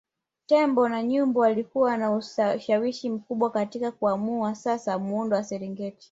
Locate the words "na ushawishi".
1.97-3.09